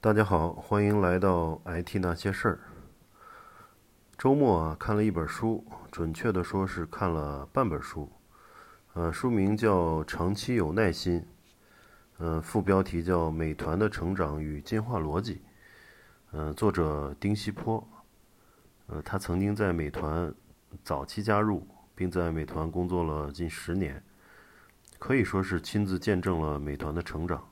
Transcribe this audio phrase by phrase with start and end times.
[0.00, 2.60] 大家好，欢迎来到 IT 那些事儿。
[4.16, 8.08] 周末啊，看了一本书，准确的说是看了半本书。
[8.92, 11.20] 呃，书名叫《长期有耐心》，
[12.18, 15.34] 呃，副标题叫《美团的成长与进化逻辑》。
[16.30, 17.84] 呃，作者丁西坡。
[18.86, 20.32] 呃，他曾经在美团
[20.84, 24.00] 早期加入，并在美团工作了近十年，
[24.96, 27.44] 可以说是亲自见证了美团的成长。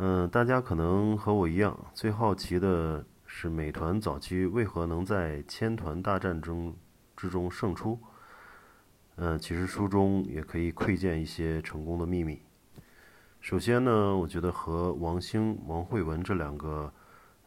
[0.00, 6.72] 嗯，大家可能和我一样，最好奇的是美团早期为何能在千团大战中
[7.16, 7.98] 之中胜出。
[9.16, 12.40] 嗯，其实书中也可以窥见一些成功的秘密。
[13.40, 16.92] 首先呢，我觉得和王兴、王慧文这两个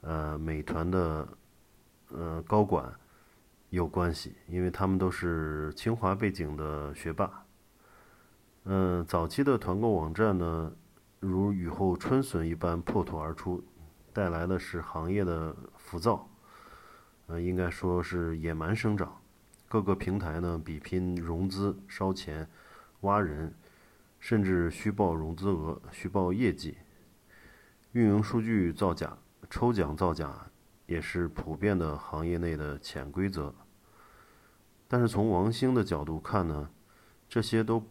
[0.02, 1.26] 呃美团的
[2.10, 2.94] 呃高管
[3.70, 7.46] 有关系，因为他们都是清华背景的学霸。
[8.66, 10.70] 嗯，早期的团购网站呢。
[11.22, 13.64] 如雨后春笋一般破土而出，
[14.12, 16.28] 带来的是行业的浮躁，
[17.28, 19.22] 呃，应该说是野蛮生长。
[19.68, 22.50] 各个平台呢比拼融资、烧钱、
[23.02, 23.54] 挖人，
[24.20, 26.76] 甚至虚报融资额、虚报业绩。
[27.92, 29.16] 运营数据造假、
[29.48, 30.48] 抽奖造假
[30.88, 33.54] 也是普遍的行业内的潜规则。
[34.88, 36.68] 但是从王兴的角度看呢，
[37.30, 37.86] 这些都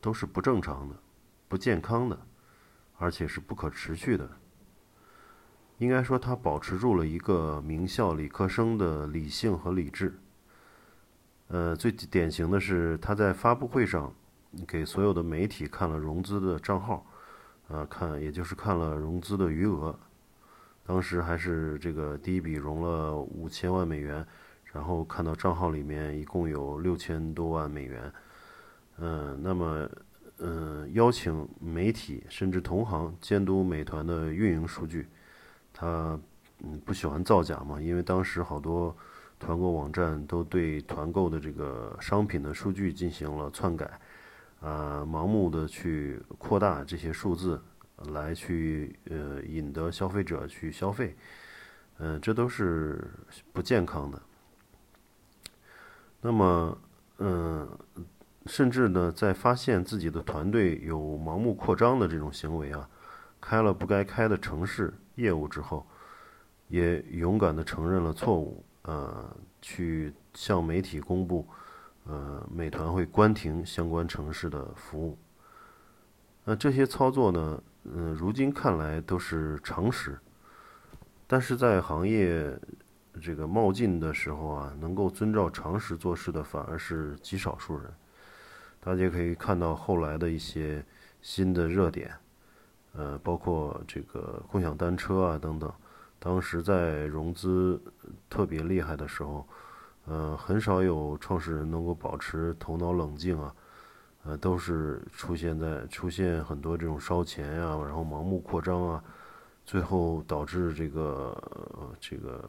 [0.00, 0.94] 都是不正常的、
[1.48, 2.16] 不健康的。
[2.98, 4.28] 而且是不可持续的。
[5.78, 10.18] 应该说，他保持住了一个名校理科生的理性和理智。
[11.48, 14.10] 呃，最典型的是他在发布会上
[14.66, 17.06] 给所有的媒体看了融资的账号，
[17.68, 19.98] 呃，看也就是看了融资的余额。
[20.86, 24.26] 当时还是这个第一笔融了五千万美元，
[24.72, 28.12] 然后看到账号里面一共有六千多万美元。
[28.96, 29.86] 嗯，那么。
[30.38, 35.08] 嗯，邀请媒体甚至同行监督美团的运营数据，
[35.72, 36.20] 他
[36.62, 37.80] 嗯不喜欢造假嘛？
[37.80, 38.94] 因为当时好多
[39.38, 43.86] 团购网站都对团购的这个商品的数据进行了篡改，
[44.60, 47.58] 啊，盲目的去扩大这些数字
[48.12, 51.16] 来去呃引得消费者去消费，
[51.96, 53.10] 嗯，这都是
[53.54, 54.20] 不健康的。
[56.20, 56.78] 那么，
[57.20, 57.66] 嗯。
[58.46, 62.88] 甚至呢，在发现自己的团队有盲目扩张的这种行为啊，
[63.40, 65.86] 开了不该开的城市业务之后，
[66.68, 71.46] 也勇敢地承认了错误，呃，去向媒体公布，
[72.04, 75.18] 呃，美团会关停相关城市的服务。
[76.44, 80.18] 那这些操作呢，嗯，如今看来都是常识，
[81.26, 82.56] 但是在行业
[83.20, 87.92] 这个冒进的时候啊，能够遵照常识做事的反而是极少数人。
[88.86, 90.80] 大家可以看到后来的一些
[91.20, 92.14] 新的热点，
[92.92, 95.68] 呃，包括这个共享单车啊等等。
[96.20, 97.82] 当时在融资
[98.30, 99.44] 特别厉害的时候，
[100.04, 103.52] 呃，很少有创始人能够保持头脑冷静啊，
[104.22, 109.02] 呃，都是出现在出现很多这种烧钱呀，然后盲目扩张啊，
[109.64, 112.48] 最后导致这个这个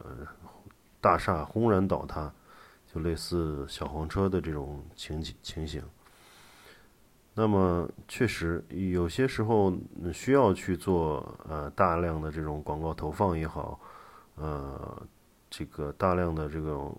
[1.02, 2.32] 大厦轰然倒塌，
[2.94, 5.82] 就类似小黄车的这种情景情形。
[7.40, 9.72] 那么，确实有些时候
[10.12, 13.80] 需要去做呃大量的这种广告投放也好，
[14.38, 15.08] 呃，
[15.48, 16.92] 这个大量的这个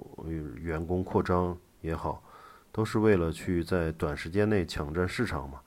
[0.54, 2.22] 员工扩张也好，
[2.70, 5.58] 都是为了去在短时间内抢占市场嘛。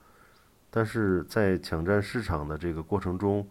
[0.70, 3.46] 但是在抢占市场的这个过程中，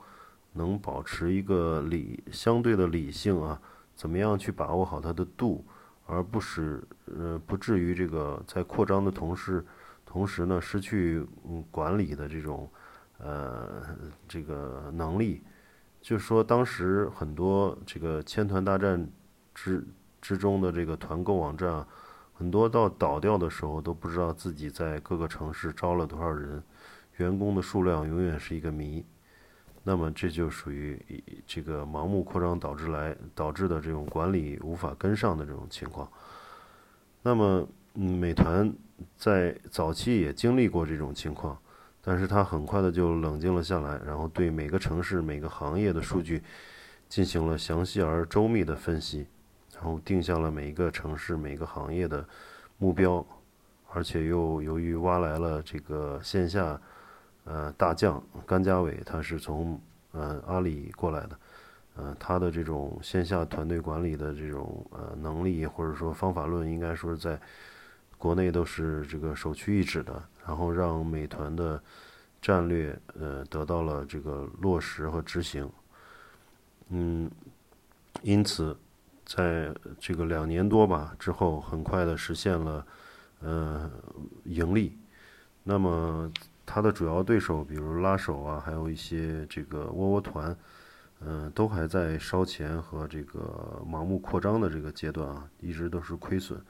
[0.53, 3.61] 能保持一个理相对的理性啊，
[3.95, 5.63] 怎么样去把握好它的度，
[6.07, 9.63] 而不使呃不至于这个在扩张的同时。
[10.11, 12.69] 同时呢，失去嗯管理的这种
[13.17, 13.81] 呃
[14.27, 15.41] 这个能力，
[16.01, 19.09] 就是说当时很多这个千团大战
[19.55, 19.87] 之
[20.21, 21.87] 之中的这个团购网站，
[22.33, 26.61] 很多到倒掉的时候都不知道自己在各个城市招了多少人，
[27.15, 29.05] 员工的数量永远是一个谜。
[29.81, 31.01] 那么这就属于
[31.47, 36.11] 这个盲目扩张导致来导致的这种管理无法跟上的这种情况。
[37.21, 37.65] 那么，
[37.95, 38.73] 嗯美团。
[39.17, 41.57] 在早期也经历过这种情况，
[42.03, 46.43] 但是他很快的就冷静了下来，然后对每个城市、每个行业的数据
[47.09, 49.25] 进行了详细而周密的分析，
[49.73, 52.23] 然后定下了每一个城市、每个行业的
[52.77, 53.25] 目标，
[53.91, 56.79] 而且又由于挖来了这个线下
[57.45, 61.39] 呃大将甘家伟，他是从呃阿里过来的，
[61.95, 67.39] 呃他的这种线下团队管理的这种呃能力或者说方法论，应该说是在。
[68.21, 71.81] 国内都是这个首屈一指的，然后让美团的
[72.39, 75.67] 战略呃得到了这个落实和执行。
[76.89, 77.27] 嗯，
[78.21, 78.77] 因此，
[79.25, 82.85] 在这个两年多吧之后，很快的实现了
[83.39, 83.89] 呃
[84.43, 84.95] 盈利。
[85.63, 86.31] 那么，
[86.63, 90.55] 它的主要对手，比如拉手啊，还有一些这个窝窝团，
[91.21, 96.61] 嗯，都还在烧钱和这个盲目扩张的这个阶段啊，一直都是亏损。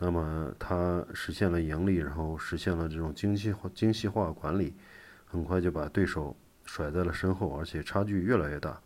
[0.00, 4.74] 那么，它实现了盈利，然后实现了这种精细化、精细化管理，
[5.24, 8.80] 很快就把对手甩在了身后，而且差距越来越大。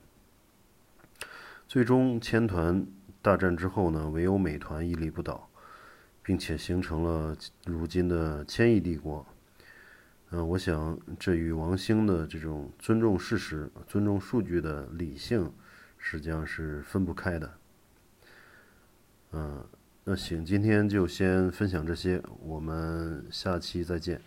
[1.66, 2.87] 最终，千团
[3.22, 5.49] 大战之后呢，唯有美团屹立不倒。
[6.26, 7.37] 并且形成了
[7.67, 9.26] 如今的千亿帝国。
[10.31, 15.52] 嗯，我想这与王兴的这种尊重事实、尊重数据的理性，
[15.99, 17.52] 实际上是分不开的。
[19.32, 19.67] 嗯，
[20.06, 24.20] 那行，今天就先分享这些，我们下期再见。